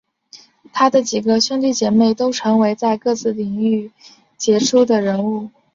[0.73, 3.91] 他的几个兄弟姐妹都成为在各自领域
[4.35, 5.51] 杰出的人物。